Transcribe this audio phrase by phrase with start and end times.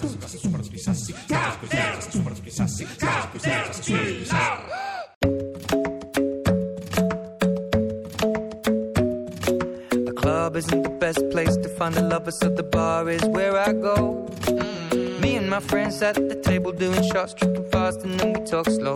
[0.00, 0.06] The
[10.16, 13.72] club isn't the best place to find a lover, so the bar is where I
[13.74, 14.26] go.
[14.42, 15.20] Mm.
[15.20, 18.70] Me and my friends at the table doing shots, tripping fast, and then we talk
[18.70, 18.94] slow.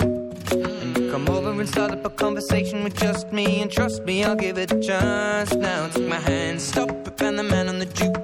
[0.51, 4.37] You come over and start up a conversation with just me, and trust me, I'll
[4.37, 5.53] give it a chance.
[5.55, 8.24] Now take my hand, stop it, and the man on the jukebox,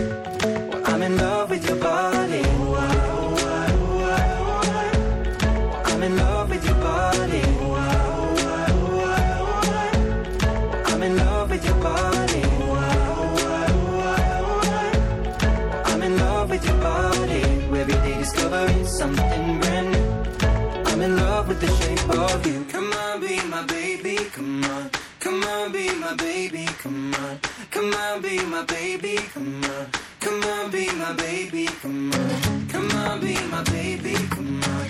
[24.31, 24.89] Come on.
[25.19, 27.39] Come on, be my baby, come on.
[27.69, 29.89] Come on, be my baby, come on.
[30.19, 32.67] Come on, be my baby, come on.
[32.67, 34.81] Come on, be my baby, come on.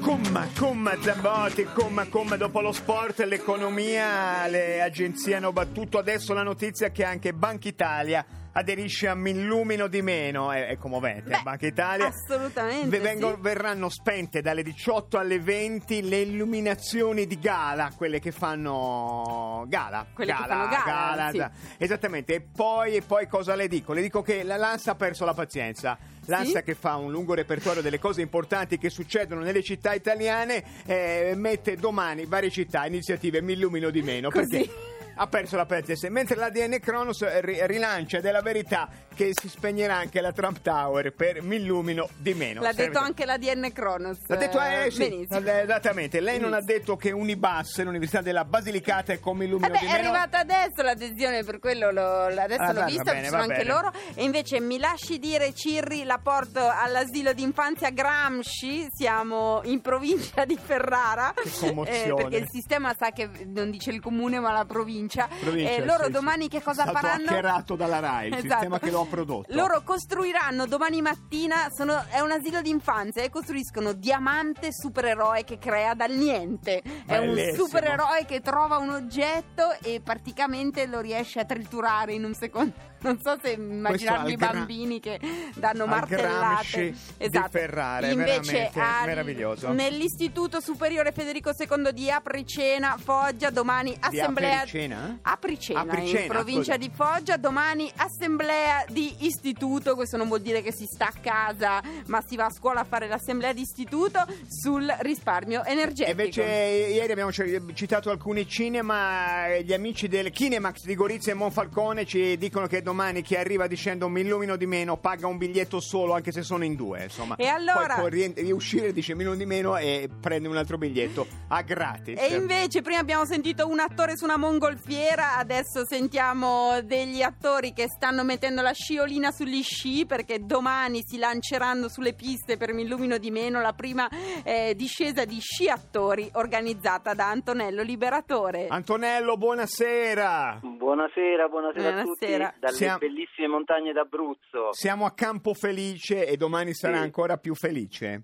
[0.00, 6.42] Comma, comma Zambotti, comma, comma, dopo lo sport, l'economia, le agenzie hanno battuto adesso la
[6.42, 8.24] notizia che anche Banca Italia
[8.56, 12.06] aderisce a Millumino di meno, è, è commovente, Beh, Banca Italia.
[12.06, 13.40] assolutamente, Ve- vengo- sì.
[13.40, 20.06] Verranno spente dalle 18 alle 20 le illuminazioni di gala, quelle che fanno gala.
[20.12, 21.36] Quelle che fanno gala, sì.
[21.38, 23.92] da- Esattamente, e poi, e poi cosa le dico?
[23.92, 25.98] Le dico che la l'ANSA ha perso la pazienza.
[26.26, 26.64] L'ANSA Sì?
[26.64, 31.76] che fa un lungo repertorio delle cose importanti che succedono nelle città italiane eh, mette
[31.76, 34.48] domani varie città, iniziative mi illumino di meno Così.
[34.48, 34.72] perché
[35.16, 40.20] ha perso la pazienza mentre l'ADN Kronos ri- rilancia della verità che si spegnerà anche
[40.20, 44.18] la Trump Tower per mi illumino di meno L'ha Serve- detto anche la DN Kronos.
[44.26, 45.48] L'ha detto, eh, eh, sì, benissimo.
[45.48, 46.18] esattamente.
[46.20, 46.78] Lei non ha Benissimo.
[46.78, 49.98] detto che Unibas, l'Università della Basilicata, è come Eh illumino beh, di è meno.
[50.08, 53.56] arrivata adesso l'adesione, per quello l'ho, adesso Ah, l'ho va- vista, va bene, sono anche
[53.58, 53.68] bene.
[53.68, 53.92] loro.
[54.14, 60.58] E invece mi lasci dire, Cirri, la porto all'asilo d'infanzia Gramsci, siamo in provincia di
[60.60, 61.32] Ferrara.
[61.40, 62.14] Che commozione.
[62.22, 65.02] perché il sistema sa che non dice il comune ma la provincia.
[65.06, 67.24] Provincia, e loro sì, domani che cosa Stato faranno?
[67.26, 68.50] hackerato dalla RAI, il Esatto.
[68.52, 69.54] sistema che lo ha prodotto.
[69.54, 75.94] Loro costruiranno domani mattina, sono- è un asilo d'infanzia e costruiscono Diamante supereroe che crea
[75.94, 76.82] dal niente.
[77.06, 77.66] È un Bellissimo.
[77.66, 82.72] supereroe che trova un oggetto e praticamente lo riesce a triturare in un secondo.
[83.04, 85.20] Non so se immaginarvi al i Gra- bambini che
[85.56, 86.94] danno martellate.
[87.18, 87.46] Esatto.
[87.46, 89.72] Di Ferrara, è Invece al- meraviglioso.
[89.72, 95.18] Nell'Istituto Superiore Federico II di Apricena, Foggia, domani assemblea Apricena?
[95.20, 96.76] Apricena, Apricena, in provincia scusa.
[96.78, 101.82] di Foggia, domani assemblea di istituto, questo non vuol dire che si sta a casa,
[102.06, 106.10] ma si va a scuola a fare l'assemblea di istituto sul risparmio energetico.
[106.10, 112.38] invece ieri abbiamo citato alcuni cinema, gli amici del Kinemax di Gorizia e Monfalcone ci
[112.38, 116.12] dicono che domani domani chi arriva dicendo mi illumino di meno paga un biglietto solo
[116.12, 117.34] anche se sono in due, insomma.
[117.34, 120.78] E allora- Poi può rien- riuscire, dice mi illumino di meno e prende un altro
[120.78, 122.20] biglietto a gratis.
[122.20, 127.88] E invece prima abbiamo sentito un attore su una mongolfiera, adesso sentiamo degli attori che
[127.88, 133.18] stanno mettendo la sciolina sugli sci perché domani si lanceranno sulle piste per Mi illumino
[133.18, 134.08] di meno la prima
[134.44, 138.68] eh, discesa di sci attori organizzata da Antonello Liberatore.
[138.68, 140.60] Antonello, buonasera.
[140.62, 142.00] Buonasera, buonasera, Buonasera.
[142.00, 144.72] a tutti dalle Siamo- bellissime montagne d'Abruzzo.
[144.72, 147.02] Siamo a Campo Felice e domani sarà Sì.
[147.02, 148.22] ancora più felice.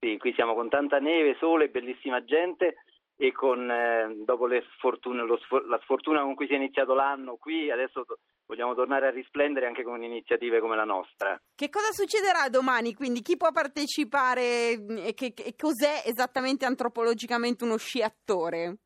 [0.00, 2.76] Sì, qui siamo con tanta neve, sole, bellissima gente
[3.20, 6.94] e con eh, dopo le sfortune- lo sfor- la sfortuna con cui si è iniziato
[6.94, 11.36] l'anno qui, adesso to- vogliamo tornare a risplendere anche con iniziative come la nostra.
[11.52, 12.94] Che cosa succederà domani?
[12.94, 18.76] Quindi chi può partecipare e, che, che cos'è esattamente antropologicamente uno sci attore?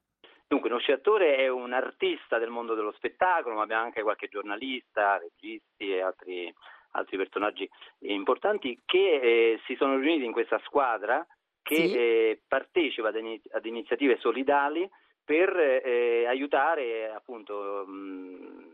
[0.52, 5.16] Dunque, uno sciatore è un artista del mondo dello spettacolo, ma abbiamo anche qualche giornalista,
[5.16, 6.54] registi e altri,
[6.90, 7.66] altri personaggi
[8.00, 11.26] importanti che eh, si sono riuniti in questa squadra
[11.62, 11.94] che Sì.
[11.94, 14.86] eh, partecipa ad, ini- ad iniziative solidali
[15.24, 18.71] per eh, aiutare appunto mh,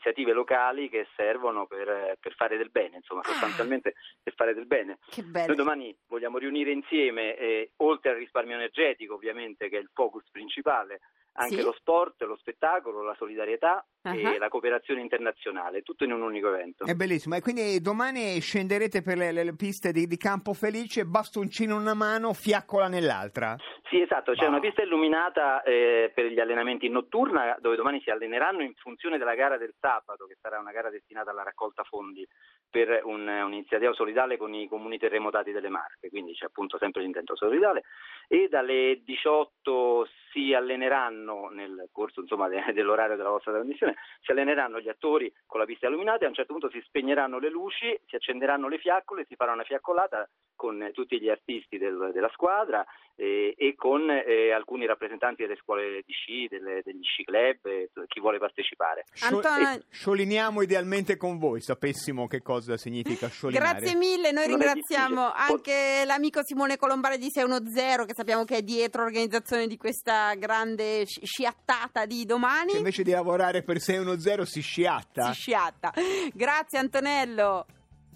[0.00, 4.98] iniziative locali che servono per, per fare del bene, insomma, sostanzialmente per fare del bene.
[5.46, 10.24] Noi domani vogliamo riunire insieme, eh, oltre al risparmio energetico ovviamente che è il focus
[10.30, 11.00] principale,
[11.32, 11.62] anche Sì.
[11.62, 14.14] lo sport, lo spettacolo, la solidarietà Ah.
[14.16, 16.86] e la cooperazione internazionale, tutto in un unico evento.
[16.86, 17.34] È bellissimo.
[17.36, 21.80] E quindi domani scenderete per le, le- le piste di, di Campo Felice, bastoncino in
[21.82, 23.56] una mano, fiaccola nell'altra.
[23.90, 24.50] Sì, esatto, c'è Wow.
[24.52, 29.18] una pista illuminata eh, per gli allenamenti in notturna dove domani si alleneranno in funzione
[29.18, 32.26] della gara del sabato, che sarà una gara destinata alla raccolta fondi
[32.70, 37.36] per un- un'iniziativa solidale con i comuni terremotati delle Marche, quindi c'è appunto sempre l'intento
[37.36, 37.82] solidale
[38.28, 44.80] e dalle 18 si alleneranno nel corso insomma, de- dell'orario della vostra trasmissione, si alleneranno
[44.80, 47.98] gli attori con la pista illuminata e a un certo punto si spegneranno le luci,
[48.06, 52.30] si accenderanno le fiaccole, si farà una fiaccolata con eh, tutti gli artisti del- della
[52.32, 52.84] squadra
[53.16, 57.90] eh, e con eh, alcuni rappresentanti delle scuole di sci, delle- degli sci club, e
[58.06, 59.04] chi vuole partecipare.
[59.22, 63.78] Antonio- eh, scioliniamo idealmente con voi, sapessimo che cosa significa sciolinare.
[63.80, 68.62] Grazie mille, noi Non ringraziamo anche l'amico Simone Colombare di 610 che sappiamo che è
[68.62, 72.72] dietro l'organizzazione di questa grande sci- sciattata di domani.
[72.72, 75.32] Che invece di lavorare per 610 si sciatta.
[75.32, 75.92] Si sciatta.
[76.32, 77.66] Grazie Antonello.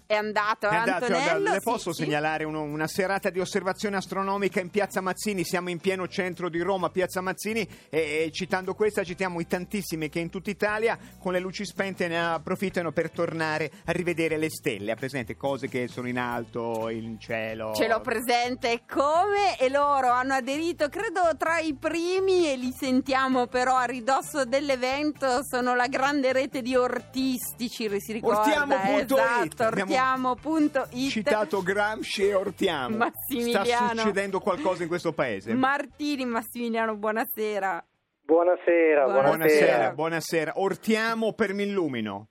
[0.07, 1.51] È andato, È andato, Antonello.
[1.51, 2.03] Le posso sì.
[2.03, 5.43] segnalare uno- una serata di osservazione astronomica in Piazza Mazzini?
[5.43, 10.09] Siamo in pieno centro di Roma, Piazza Mazzini, e, e citando questa citiamo i tantissimi
[10.09, 14.49] che in tutta Italia con le luci spente ne approfittano per tornare a rivedere le
[14.49, 14.91] stelle.
[14.91, 17.73] Ha presente cose che sono in alto, in cielo.
[17.75, 23.47] Ce l'ho presente come e loro hanno aderito, credo tra i primi e li sentiamo
[23.47, 28.39] però a ridosso dell'evento, sono la grande rete di ortistici, si ricorda?
[28.39, 29.11] Ortiamo.it.
[29.11, 31.09] Esatto, Abbiamo ortiamo.it.
[31.09, 32.97] Citato Gramsci e Ortiamo.
[32.97, 33.65] Massimiliano.
[33.65, 35.53] Sta succedendo qualcosa in questo paese.
[35.53, 37.83] Martini Massimiliano, buonasera.
[38.21, 39.29] Buonasera, Buonasera.
[39.29, 40.51] Buonasera, buonasera.
[40.55, 42.27] Ortiamo per Millumino.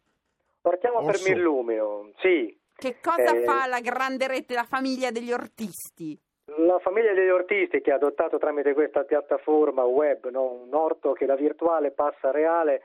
[0.60, 1.28] Partiamo per Orso.
[1.32, 2.58] Millumino, sì.
[2.74, 6.18] Che cosa Eh, fa la grande rete, la famiglia degli ortisti?
[6.56, 11.24] La famiglia degli ortisti che ha adottato tramite questa piattaforma web no, un orto che
[11.26, 12.82] da virtuale passa a reale,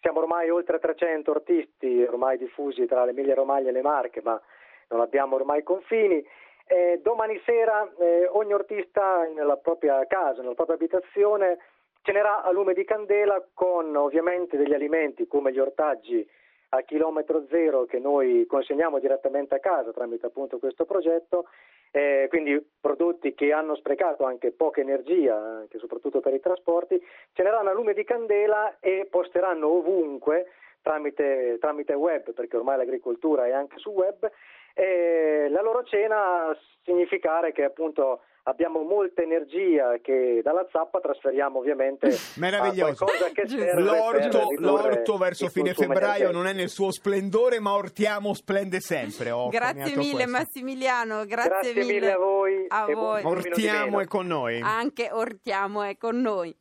[0.00, 4.40] siamo ormai oltre 300 ortisti ormai diffusi tra l'Emilia Romagna e le Marche, ma
[4.88, 6.24] non abbiamo ormai confini.
[6.66, 11.58] Eh, domani sera eh, ogni ortista nella propria casa, nella propria abitazione,
[12.02, 16.26] cenerà a lume di candela con ovviamente degli alimenti come gli ortaggi
[16.70, 21.46] a chilometro zero che noi consegniamo direttamente a casa tramite appunto questo progetto,
[21.90, 27.00] eh, quindi prodotti che hanno sprecato anche poca energia, anche soprattutto per i trasporti,
[27.32, 30.46] ceneranno a lume di candela e posteranno ovunque
[30.82, 34.30] tramite, tramite web, perché ormai l'agricoltura è anche su web,
[34.78, 42.08] e la loro cena significare che appunto abbiamo molta energia che dalla zappa trasferiamo ovviamente
[42.38, 43.04] Meraviglioso.
[43.04, 47.58] a qualcosa che serve per L'orto, l'orto verso fine febbraio non è nel suo splendore,
[47.58, 49.32] ma Ortiamo splende sempre.
[49.32, 50.30] Ho Grazie mille questo.
[50.30, 53.22] Massimiliano, grazie, Grazie mille a voi A e voi.
[53.24, 54.60] Ortiamo è con noi.
[54.62, 56.56] Anche Ortiamo è con noi.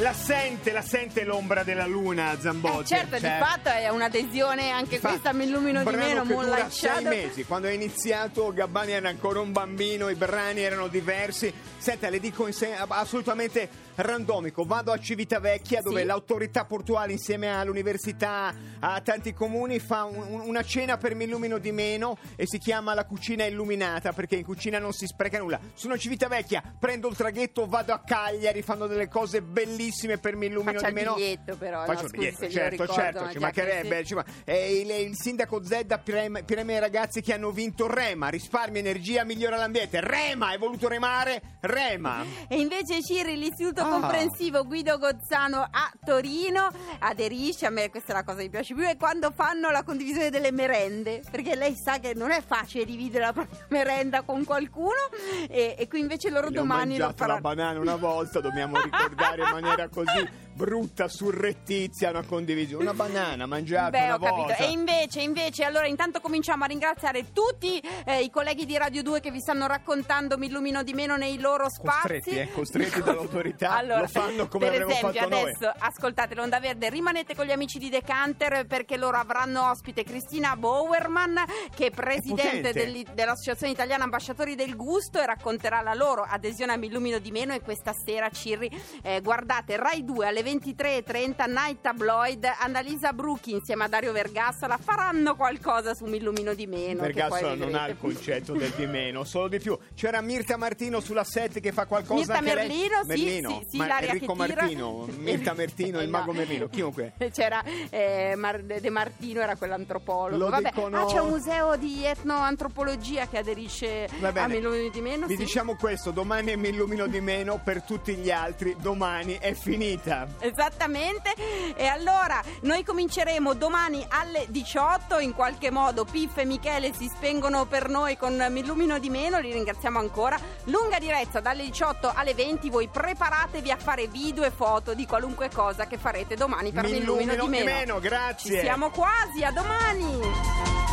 [0.00, 2.94] La sente, la sente l'ombra della luna, Zambotti.
[2.94, 6.68] Eh, certo, Cioè, di fatto è un'adesione anche Infatti, questa, mi illumino di meno, Moonlight
[6.70, 7.08] sei Shadow.
[7.12, 7.44] mesi.
[7.44, 11.52] Quando è iniziato Gabbani era ancora un bambino, i brani erano diversi.
[11.76, 14.64] Senta, le dico in se- assolutamente randomico.
[14.64, 16.06] Vado a Civitavecchia dove Sì.
[16.06, 21.72] l'autorità portuale insieme all'università, a tanti comuni fa un- una cena per mi illumino di
[21.72, 25.60] meno e si chiama la cucina illuminata perché in cucina non si spreca nulla.
[25.74, 30.46] Sono a Civitavecchia, prendo il traghetto, vado a Cagliari, fanno delle cose bellissime per mi
[30.46, 31.14] illumino Faccia di il meno.
[31.14, 33.96] biglietto, però, Faccio no, il scusi biglietto, se glielo certo, ricordo, certo, ma ci mancherebbe.
[33.96, 37.86] che ci ma- eh, il, il sindaco Zedda preme, preme ai ragazzi che hanno vinto
[37.92, 40.00] Rema, risparmia energia, migliora l'ambiente.
[40.00, 41.42] Rema, hai voluto remare?
[41.60, 42.24] Rema.
[42.48, 43.88] E invece Ciri, l'istituto Ah.
[43.88, 46.68] comprensivo Guido Gozzano a Torino
[46.98, 49.82] aderisce, a me questa è la cosa che mi piace più, è quando fanno la
[49.82, 54.44] condivisione delle merende, perché lei sa che non è facile dividere la propria merenda con
[54.44, 55.08] qualcuno
[55.48, 57.40] e, e qui invece loro Le ho domani lo mangiato la faranno.
[57.40, 60.28] banana una volta, dobbiamo ricordare in maniera così
[60.60, 62.82] brutta, surrettizia una condivisione.
[62.82, 64.36] Una banana mangiata Beh, una ho capito.
[64.42, 64.56] volta.
[64.56, 69.20] E invece, invece, allora intanto cominciamo a ringraziare tutti eh, i colleghi di Radio 2
[69.20, 72.00] che vi stanno raccontando Mi illumino di meno nei loro spazi.
[72.00, 75.42] Costretti, eh, costretti dall'autorità, lo fanno come per avremmo esempio, fatto noi.
[75.42, 80.56] adesso ascoltate l'Onda Verde, rimanete con gli amici di Decanter perché loro avranno ospite Cristina
[80.56, 81.42] Bowerman
[81.74, 86.76] che è presidente dell'i- dell'Associazione Italiana Ambasciatori del Gusto e racconterà la loro adesione a
[86.76, 88.70] Mi illumino di meno e questa sera Cirri
[89.02, 95.36] eh, guardate Rai 2 alle 23.30 Night Tabloid Annalisa Brucchi insieme a Dario Vergassola faranno
[95.36, 99.48] qualcosa su Mi illumino di meno Vergassola non ha il concetto del di meno, solo
[99.48, 99.78] di più.
[99.94, 102.68] C'era Mirta Martino sulla 7 che fa qualcosa Mirta anche lei.
[102.68, 104.34] Merlino, sì, Merlino, sì, sì, ma l'aria Enrico.
[104.34, 106.18] Martino, Mirta Mertino, il no.
[106.18, 107.12] mago Merlino, chiunque.
[107.32, 110.36] C'era eh, Mar- De Martino, era quell'antropologo.
[110.36, 110.70] Lo Vabbè.
[110.70, 114.54] dicono- Ah, c'è un museo di etnoantropologia che aderisce a bene.
[114.54, 115.26] Miloni di meno.
[115.26, 115.42] Vi sì.
[115.42, 120.26] diciamo questo, domani mi illumino di meno, per tutti gli altri domani è finita.
[120.40, 121.34] Esattamente,
[121.76, 127.66] e allora noi cominceremo domani alle 18, in qualche modo Piff e Michele si spengono
[127.66, 130.38] per noi con Mi illumino di meno, li ringraziamo ancora.
[130.64, 135.50] Lunga diretta dalle 18 alle 20, voi preparatevi a fare video e foto di qualunque
[135.50, 137.94] cosa che farete domani per Mi Mi illumino di illumino meno.
[137.94, 138.60] Ci grazie.
[138.60, 140.89] siamo quasi, a domani!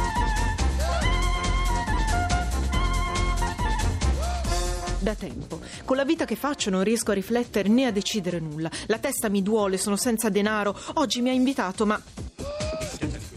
[5.08, 5.62] Da tempo.
[5.86, 8.70] Con la vita che faccio non riesco a riflettere né a decidere nulla.
[8.88, 10.78] La testa mi duole, sono senza denaro.
[10.96, 11.98] Oggi mi ha invitato, ma.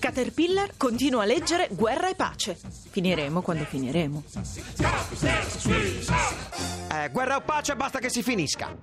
[0.01, 2.59] Caterpillar continua a leggere Guerra e pace.
[2.91, 4.25] Finiremo quando finiremo.
[6.93, 8.77] Eh, guerra o pace basta che si finisca.